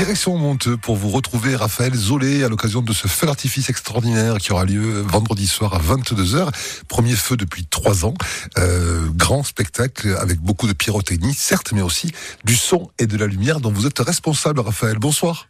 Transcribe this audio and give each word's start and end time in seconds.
Direction 0.00 0.38
Monteux 0.38 0.78
pour 0.78 0.96
vous 0.96 1.10
retrouver 1.10 1.54
Raphaël 1.54 1.92
Zolé 1.92 2.42
à 2.42 2.48
l'occasion 2.48 2.80
de 2.80 2.90
ce 2.90 3.06
feu 3.06 3.26
d'artifice 3.26 3.68
extraordinaire 3.68 4.38
qui 4.38 4.50
aura 4.50 4.64
lieu 4.64 5.02
vendredi 5.02 5.46
soir 5.46 5.74
à 5.74 5.78
22h. 5.78 6.48
Premier 6.88 7.12
feu 7.12 7.36
depuis 7.36 7.66
trois 7.66 8.06
ans. 8.06 8.14
Euh, 8.56 9.08
grand 9.14 9.42
spectacle 9.42 10.16
avec 10.18 10.38
beaucoup 10.38 10.66
de 10.66 10.72
pyrotechnie, 10.72 11.34
certes, 11.34 11.72
mais 11.74 11.82
aussi 11.82 12.12
du 12.46 12.54
son 12.54 12.88
et 12.98 13.06
de 13.06 13.18
la 13.18 13.26
lumière 13.26 13.60
dont 13.60 13.70
vous 13.70 13.86
êtes 13.86 13.98
responsable, 13.98 14.60
Raphaël. 14.60 14.96
Bonsoir. 14.98 15.48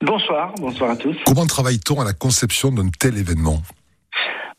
Bonsoir, 0.00 0.54
bonsoir 0.60 0.90
à 0.92 0.96
tous. 0.96 1.16
Comment 1.26 1.46
travaille-t-on 1.46 2.00
à 2.00 2.04
la 2.04 2.12
conception 2.12 2.70
d'un 2.70 2.88
tel 3.00 3.18
événement? 3.18 3.62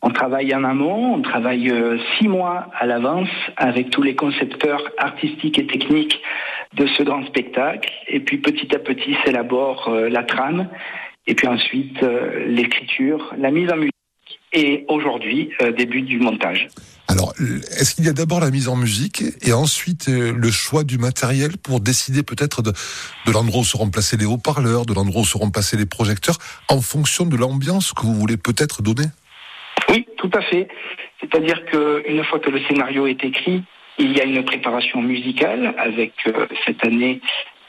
On 0.01 0.09
travaille 0.09 0.53
en 0.53 0.65
amont, 0.65 1.13
on 1.15 1.21
travaille 1.21 1.69
euh, 1.69 1.97
six 2.17 2.27
mois 2.27 2.67
à 2.77 2.85
l'avance 2.85 3.29
avec 3.55 3.89
tous 3.89 4.01
les 4.01 4.17
concepteurs 4.17 4.81
artistiques 4.97 5.57
et 5.57 5.65
techniques 5.65 6.19
de 6.75 6.87
ce 6.87 7.03
grand 7.03 7.25
spectacle. 7.25 7.89
Et 8.07 8.19
puis 8.19 8.37
petit 8.37 8.73
à 8.75 8.79
petit 8.79 9.15
s'élabore 9.23 9.89
euh, 9.89 10.09
la 10.09 10.23
trame, 10.23 10.69
et 11.27 11.36
puis 11.36 11.47
ensuite 11.47 12.01
euh, 12.04 12.45
l'écriture, 12.47 13.33
la 13.37 13.51
mise 13.51 13.71
en 13.71 13.77
musique, 13.77 13.91
et 14.54 14.86
aujourd'hui 14.87 15.50
début 15.78 16.01
du 16.04 16.19
montage. 16.19 16.67
Alors, 17.07 17.33
est-ce 17.39 17.95
qu'il 17.95 18.05
y 18.05 18.07
a 18.07 18.14
d'abord 18.14 18.39
la 18.39 18.51
mise 18.51 18.69
en 18.69 18.75
musique 18.75 19.23
et 19.41 19.51
ensuite 19.51 20.07
le 20.07 20.51
choix 20.51 20.83
du 20.83 20.97
matériel 20.97 21.57
pour 21.57 21.79
décider 21.79 22.21
peut-être 22.23 22.61
de, 22.61 22.71
de 22.71 23.31
l'endroit 23.31 23.61
où 23.61 23.64
seront 23.64 23.89
placés 23.89 24.15
les 24.15 24.25
haut-parleurs, 24.25 24.86
de 24.86 24.93
l'endroit 24.93 25.21
où 25.21 25.25
seront 25.25 25.50
placés 25.50 25.75
les 25.75 25.87
projecteurs, 25.87 26.37
en 26.69 26.81
fonction 26.81 27.25
de 27.25 27.36
l'ambiance 27.36 27.93
que 27.93 28.01
vous 28.01 28.14
voulez 28.14 28.37
peut-être 28.37 28.83
donner? 28.83 29.07
Oui, 29.89 30.05
tout 30.17 30.31
à 30.33 30.42
fait. 30.42 30.67
C'est-à-dire 31.19 31.65
qu'une 31.65 32.23
fois 32.25 32.39
que 32.39 32.50
le 32.50 32.61
scénario 32.67 33.08
est 33.08 33.23
écrit, 33.23 33.64
il 34.00 34.16
y 34.17 34.22
a 34.22 34.25
une 34.25 34.44
préparation 34.44 35.02
musicale 35.02 35.73
avec 35.78 36.14
euh, 36.28 36.47
cette 36.66 36.84
année 36.86 37.22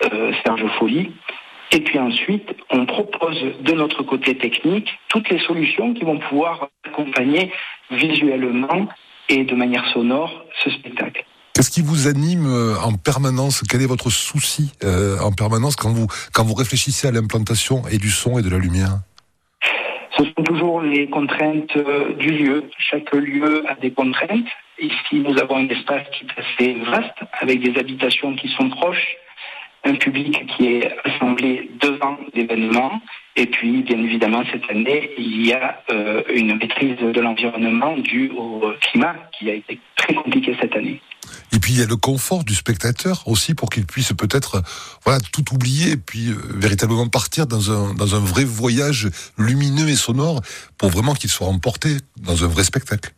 euh, 0.05 0.33
Serge 0.45 0.65
Folly. 0.79 1.13
Et 1.73 1.81
puis 1.81 1.99
ensuite, 1.99 2.55
on 2.71 2.87
propose 2.87 3.37
de 3.63 3.73
notre 3.73 4.03
côté 4.03 4.37
technique 4.37 4.89
toutes 5.09 5.29
les 5.31 5.41
solutions 5.41 5.93
qui 5.95 6.05
vont 6.05 6.19
pouvoir 6.19 6.69
accompagner 6.85 7.53
visuellement 7.91 8.89
et 9.29 9.45
de 9.45 9.55
manière 9.55 9.87
sonore 9.93 10.45
ce 10.63 10.71
spectacle. 10.71 11.25
Qu'est-ce 11.55 11.71
qui 11.71 11.83
vous 11.83 12.09
anime 12.09 12.47
euh, 12.47 12.77
en 12.79 12.93
permanence? 12.93 13.63
Quel 13.69 13.83
est 13.83 13.87
votre 13.87 14.11
souci 14.11 14.73
en 14.83 15.33
permanence 15.33 15.77
quand 15.77 15.91
vous, 15.91 16.07
quand 16.33 16.45
vous 16.45 16.55
réfléchissez 16.55 17.09
à 17.09 17.13
l'implantation 17.13 17.83
et 17.91 17.99
du 17.99 18.11
son 18.11 18.39
et 18.39 18.43
de 18.43 18.51
la 18.51 18.59
lumière? 18.59 18.99
Ce 20.17 20.25
sont 20.25 20.43
toujours 20.45 20.81
les 20.81 21.09
contraintes 21.09 21.77
euh, 21.77 22.15
du 22.15 22.31
lieu. 22.31 22.65
Chaque 22.79 23.13
lieu 23.13 23.65
a 23.69 23.75
des 23.75 23.91
contraintes. 23.91 24.47
Ici, 24.79 25.21
nous 25.21 25.39
avons 25.39 25.57
un 25.57 25.69
espace 25.69 26.03
qui 26.13 26.25
est 26.25 26.41
assez 26.41 26.75
vaste, 26.85 27.19
avec 27.41 27.61
des 27.61 27.79
habitations 27.79 28.35
qui 28.35 28.49
sont 28.49 28.69
proches, 28.71 29.17
un 29.85 29.95
public 29.95 30.47
qui 30.47 30.77
est 30.77 30.97
assemblé 31.05 31.71
devant 31.81 32.17
l'événement, 32.33 33.01
et 33.37 33.47
puis, 33.47 33.83
bien 33.83 33.99
évidemment, 33.99 34.45
cette 34.53 34.69
année, 34.71 35.11
il 35.19 35.47
y 35.47 35.53
a 35.53 35.83
euh, 35.91 36.23
une 36.33 36.57
maîtrise 36.57 36.97
de 36.99 37.21
l'environnement 37.21 37.97
due 37.99 38.31
au 38.31 38.63
climat 38.81 39.17
qui 39.37 39.51
a 39.51 39.55
été 39.55 39.81
très 39.97 40.15
compliqué 40.15 40.57
cette 40.61 40.77
année. 40.77 41.01
Et 41.53 41.59
puis 41.59 41.73
il 41.73 41.81
y 41.81 41.83
a 41.83 41.87
le 41.87 41.97
confort 41.97 42.45
du 42.45 42.55
spectateur 42.55 43.27
aussi 43.27 43.55
pour 43.55 43.71
qu'il 43.71 43.87
puisse 43.87 44.13
peut-être 44.13 44.63
voilà 45.05 45.21
tout 45.33 45.55
oublier 45.55 45.93
et 45.93 45.97
puis 45.97 46.29
euh, 46.29 46.35
véritablement 46.55 47.09
partir 47.09 47.47
dans 47.47 47.71
un 47.71 47.95
dans 47.95 48.15
un 48.15 48.19
vrai 48.19 48.45
voyage 48.45 49.09
lumineux 49.39 49.89
et 49.89 49.97
sonore 49.97 50.43
pour 50.77 50.91
vraiment 50.91 51.15
qu'il 51.15 51.31
soit 51.31 51.47
emporté 51.47 51.97
dans 52.21 52.45
un 52.45 52.49
vrai 52.49 52.65
spectacle. 52.65 53.15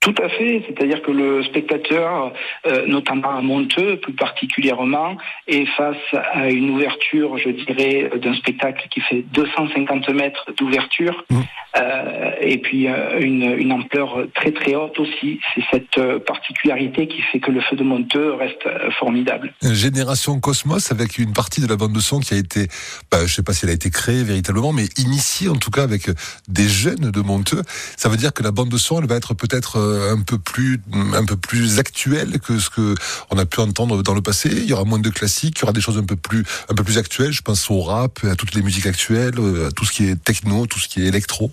Tout 0.00 0.14
à 0.22 0.30
fait, 0.30 0.62
c'est-à-dire 0.66 1.02
que 1.02 1.10
le 1.10 1.42
spectateur, 1.42 2.32
euh, 2.66 2.86
notamment 2.86 3.36
à 3.36 3.42
Monteux 3.42 3.98
plus 3.98 4.14
particulièrement, 4.14 5.18
est 5.46 5.66
face 5.66 5.96
à 6.32 6.48
une 6.48 6.70
ouverture, 6.70 7.36
je 7.36 7.50
dirais, 7.50 8.10
d'un 8.16 8.32
spectacle 8.34 8.88
qui 8.90 9.00
fait 9.02 9.22
250 9.34 10.08
mètres 10.08 10.46
d'ouverture, 10.56 11.24
mmh. 11.28 11.40
Euh, 11.76 12.30
et 12.40 12.58
puis 12.58 12.88
euh, 12.88 13.20
une, 13.20 13.72
ampleur 13.72 14.26
très 14.34 14.52
très 14.52 14.74
haute 14.74 14.98
aussi. 14.98 15.40
C'est 15.54 15.62
cette 15.70 16.24
particularité 16.24 17.06
qui 17.06 17.22
fait 17.22 17.38
que 17.38 17.50
le 17.50 17.60
feu 17.60 17.76
de 17.76 17.84
Monteux 17.84 18.34
reste 18.34 18.66
formidable. 18.98 19.54
Génération 19.62 20.40
Cosmos, 20.40 20.90
avec 20.90 21.18
une 21.18 21.32
partie 21.32 21.60
de 21.60 21.68
la 21.68 21.76
bande 21.76 21.92
de 21.92 22.00
son 22.00 22.18
qui 22.18 22.34
a 22.34 22.36
été, 22.36 22.66
bah, 23.10 23.18
je 23.18 23.24
ne 23.24 23.28
sais 23.28 23.42
pas 23.42 23.52
si 23.52 23.64
elle 23.64 23.70
a 23.70 23.74
été 23.74 23.90
créée 23.90 24.24
véritablement, 24.24 24.72
mais 24.72 24.86
initiée 24.96 25.48
en 25.48 25.56
tout 25.56 25.70
cas 25.70 25.84
avec 25.84 26.10
des 26.48 26.68
jeunes 26.68 27.10
de 27.10 27.20
Monteux. 27.20 27.62
Ça 27.96 28.08
veut 28.08 28.16
dire 28.16 28.32
que 28.32 28.42
la 28.42 28.50
bande 28.50 28.68
de 28.68 28.76
son, 28.76 29.00
elle 29.00 29.06
va 29.06 29.16
être 29.16 29.34
peut-être 29.34 29.76
euh, 29.78 30.14
un 30.14 30.22
peu 30.22 30.38
plus 30.38 30.80
un 31.14 31.24
peu 31.24 31.36
plus 31.36 31.78
actuel 31.78 32.38
que 32.40 32.58
ce 32.58 32.70
que 32.70 32.94
on 33.30 33.38
a 33.38 33.46
pu 33.46 33.60
entendre 33.60 34.02
dans 34.02 34.14
le 34.14 34.22
passé. 34.22 34.50
Il 34.52 34.64
y 34.64 34.72
aura 34.72 34.84
moins 34.84 34.98
de 34.98 35.10
classiques, 35.10 35.58
il 35.58 35.62
y 35.62 35.64
aura 35.64 35.72
des 35.72 35.80
choses 35.80 35.98
un 35.98 36.04
peu 36.04 36.16
plus 36.16 36.44
un 36.68 36.74
peu 36.74 36.84
plus 36.84 36.98
actuelles. 36.98 37.32
Je 37.32 37.42
pense 37.42 37.70
au 37.70 37.80
rap, 37.80 38.20
à 38.24 38.36
toutes 38.36 38.54
les 38.54 38.62
musiques 38.62 38.86
actuelles, 38.86 39.38
euh, 39.38 39.68
à 39.68 39.70
tout 39.70 39.84
ce 39.84 39.92
qui 39.92 40.08
est 40.08 40.22
techno, 40.22 40.66
tout 40.66 40.78
ce 40.78 40.88
qui 40.88 41.02
est 41.02 41.06
électro. 41.06 41.50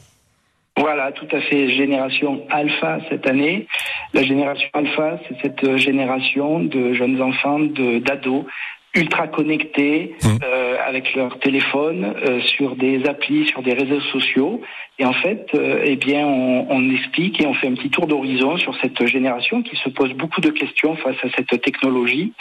Voilà, 0.77 1.11
tout 1.11 1.27
à 1.31 1.41
fait. 1.41 1.69
Génération 1.69 2.45
alpha 2.49 2.99
cette 3.09 3.27
année. 3.27 3.67
La 4.13 4.23
génération 4.23 4.69
alpha, 4.73 5.19
c'est 5.27 5.41
cette 5.41 5.77
génération 5.77 6.59
de 6.59 6.93
jeunes 6.93 7.21
enfants, 7.21 7.59
d'ados 7.59 8.45
ultra 8.97 9.27
connectés 9.27 10.15
mmh. 10.23 10.27
euh, 10.43 10.77
avec 10.85 11.13
leur 11.15 11.39
téléphone 11.39 12.15
euh, 12.25 12.41
sur 12.41 12.75
des 12.75 13.05
applis, 13.05 13.47
sur 13.47 13.61
des 13.61 13.73
réseaux 13.73 14.01
sociaux. 14.11 14.61
Et 14.99 15.05
en 15.05 15.13
fait, 15.13 15.47
euh, 15.53 15.83
eh 15.85 15.95
bien, 15.95 16.25
on, 16.25 16.65
on, 16.71 16.89
explique 16.89 17.39
et 17.39 17.45
on 17.45 17.53
fait 17.53 17.67
un 17.67 17.75
petit 17.75 17.91
tour 17.91 18.07
d'horizon 18.07 18.57
sur 18.57 18.75
cette 18.81 19.05
génération 19.05 19.61
qui 19.61 19.75
se 19.75 19.89
pose 19.89 20.11
beaucoup 20.13 20.41
de 20.41 20.49
questions 20.49 20.95
face 20.95 21.17
à 21.23 21.27
cette 21.35 21.61
technologie. 21.61 22.33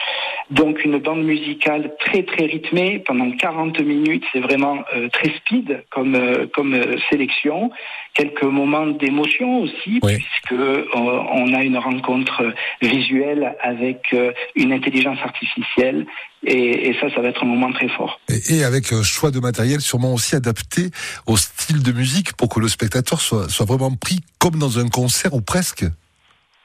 Donc, 0.50 0.83
une 0.84 0.99
bande 0.99 1.22
musicale 1.22 1.93
très 2.00 2.22
très 2.22 2.47
rythmée 2.47 3.00
pendant 3.00 3.31
40 3.31 3.81
minutes, 3.81 4.25
c'est 4.33 4.41
vraiment 4.41 4.78
euh, 4.94 5.09
très 5.09 5.28
speed 5.37 5.84
comme 5.91 6.15
euh, 6.15 6.47
comme 6.55 6.81
sélection. 7.11 7.71
Quelques 8.15 8.44
moments 8.44 8.87
d'émotion 8.87 9.61
aussi, 9.61 10.00
puisque 10.00 10.55
on 10.94 11.53
a 11.53 11.62
une 11.62 11.77
rencontre 11.77 12.55
visuelle 12.81 13.55
avec 13.61 14.17
une 14.55 14.73
intelligence 14.73 15.19
artificielle 15.23 16.06
et, 16.46 16.94
ça, 17.00 17.12
ça 17.14 17.20
va 17.20 17.28
être 17.28 17.42
un 17.42 17.46
moment 17.46 17.72
très 17.72 17.88
fort. 17.88 18.20
Et, 18.48 18.64
avec 18.64 18.92
un 18.92 19.02
choix 19.02 19.30
de 19.30 19.40
matériel 19.40 19.80
sûrement 19.80 20.14
aussi 20.14 20.36
adapté 20.36 20.90
au 21.26 21.36
style 21.36 21.82
de 21.82 21.92
musique 21.92 22.34
pour 22.34 22.48
que 22.48 22.60
le 22.60 22.68
spectateur 22.68 23.20
soit 23.20 23.64
vraiment 23.66 23.94
pris 23.94 24.20
comme 24.38 24.58
dans 24.58 24.78
un 24.78 24.88
concert 24.88 25.34
ou 25.34 25.40
presque. 25.40 25.84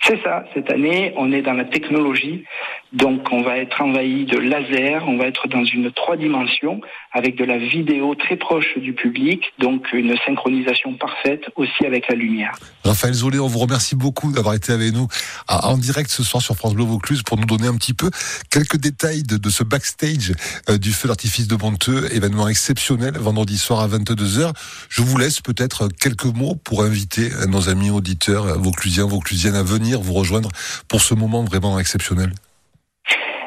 C'est 0.07 0.19
ça. 0.23 0.43
Cette 0.55 0.71
année, 0.71 1.13
on 1.15 1.31
est 1.31 1.43
dans 1.43 1.53
la 1.53 1.65
technologie. 1.65 2.43
Donc, 2.91 3.31
on 3.31 3.43
va 3.43 3.57
être 3.59 3.81
envahi 3.81 4.25
de 4.25 4.37
laser. 4.37 5.07
On 5.07 5.17
va 5.17 5.27
être 5.27 5.47
dans 5.47 5.63
une 5.63 5.91
trois 5.91 6.17
dimensions 6.17 6.81
avec 7.11 7.35
de 7.35 7.45
la 7.45 7.57
vidéo 7.57 8.15
très 8.15 8.35
proche 8.35 8.77
du 8.77 8.93
public. 8.93 9.43
Donc, 9.59 9.93
une 9.93 10.15
synchronisation 10.25 10.95
parfaite 10.95 11.43
aussi 11.55 11.85
avec 11.85 12.07
la 12.09 12.15
lumière. 12.15 12.53
Raphaël 12.83 13.13
Zolé, 13.13 13.39
on 13.39 13.47
vous 13.47 13.59
remercie 13.59 13.95
beaucoup 13.95 14.31
d'avoir 14.31 14.55
été 14.55 14.73
avec 14.73 14.91
nous 14.93 15.07
en 15.47 15.77
direct 15.77 16.09
ce 16.09 16.23
soir 16.23 16.41
sur 16.41 16.55
France 16.55 16.73
Bleu 16.73 16.83
Vaucluse 16.83 17.21
pour 17.21 17.37
nous 17.37 17.45
donner 17.45 17.67
un 17.67 17.75
petit 17.75 17.93
peu 17.93 18.09
quelques 18.49 18.77
détails 18.77 19.21
de, 19.23 19.49
ce 19.49 19.63
backstage 19.63 20.33
euh, 20.69 20.77
du 20.77 20.91
feu 20.91 21.07
d'artifice 21.09 21.47
de 21.47 21.55
Monteux, 21.55 22.11
événement 22.13 22.47
exceptionnel 22.47 23.17
vendredi 23.17 23.57
soir 23.57 23.81
à 23.81 23.87
22h. 23.87 24.51
Je 24.89 25.01
vous 25.03 25.17
laisse 25.17 25.41
peut-être 25.41 25.89
quelques 25.89 26.25
mots 26.25 26.55
pour 26.55 26.83
inviter 26.83 27.29
nos 27.47 27.69
amis 27.69 27.91
auditeurs 27.91 28.59
vauclusiens, 28.59 29.05
vauclusiennes 29.05 29.55
à 29.55 29.63
venir 29.63 29.90
vous 29.99 30.13
rejoindre 30.13 30.49
pour 30.87 31.01
ce 31.01 31.13
moment 31.13 31.43
vraiment 31.43 31.77
exceptionnel 31.79 32.31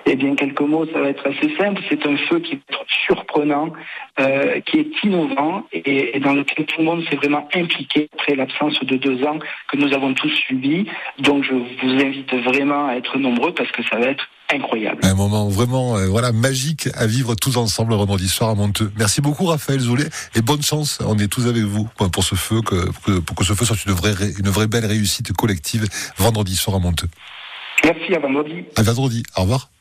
eh 0.07 0.17
bien, 0.17 0.35
quelques 0.35 0.61
mots, 0.61 0.87
ça 0.93 1.01
va 1.01 1.09
être 1.09 1.27
assez 1.27 1.57
simple. 1.57 1.83
C'est 1.89 2.07
un 2.07 2.17
feu 2.17 2.39
qui 2.39 2.55
est 2.55 2.77
surprenant, 3.07 3.73
euh, 4.21 4.61
qui 4.61 4.79
est 4.79 5.03
innovant 5.03 5.65
et, 5.73 6.21
dans 6.21 6.35
lequel 6.35 6.67
tout 6.67 6.79
le 6.79 6.85
monde 6.85 7.05
s'est 7.09 7.17
vraiment 7.17 7.49
impliqué 7.55 8.09
après 8.13 8.37
l'absence 8.37 8.79
de 8.81 8.97
deux 8.97 9.25
ans 9.25 9.39
que 9.69 9.77
nous 9.77 9.93
avons 9.93 10.15
tous 10.15 10.29
subi. 10.29 10.87
Donc, 11.19 11.45
je 11.45 11.55
vous 11.55 12.05
invite 12.05 12.33
vraiment 12.35 12.89
à 12.89 12.95
être 12.95 13.19
nombreux 13.19 13.53
parce 13.55 13.71
que 13.73 13.83
ça 13.83 13.97
va 13.97 14.07
être 14.07 14.29
incroyable. 14.55 15.01
Un 15.03 15.15
moment 15.15 15.49
vraiment 15.49 15.97
euh, 15.97 16.07
voilà 16.07 16.33
magique 16.33 16.89
à 16.95 17.07
vivre 17.07 17.35
tous 17.35 17.57
ensemble 17.57 17.95
vendredi 17.95 18.29
soir 18.29 18.51
à 18.51 18.55
Monteux. 18.55 18.91
Merci 18.97 19.21
beaucoup 19.21 19.47
Raphaël 19.47 19.81
Zolé 19.81 20.05
et 20.35 20.43
bonne 20.43 20.63
chance. 20.63 20.99
On 21.05 21.19
est 21.19 21.29
tous 21.29 21.47
avec 21.47 21.63
vous 21.63 21.89
pour 22.13 22.25
ce 22.25 22.35
feu 22.35 22.61
que, 22.63 22.91
pour 23.21 23.37
que 23.37 23.45
ce 23.45 23.55
feu 23.55 23.65
soit 23.65 23.77
une 23.87 23.93
vraie 23.93 24.15
une 24.39 24.49
vraie 24.49 24.67
belle 24.67 24.87
réussite 24.87 25.33
collective 25.33 25.89
vendredi 26.17 26.57
soir 26.57 26.77
à 26.77 26.79
Monteux. 26.79 27.09
Merci 27.85 28.15
à 28.15 28.19
vendredi. 28.19 28.65
À 28.77 28.83
vendredi. 28.83 29.23
Au 29.37 29.43
revoir. 29.43 29.74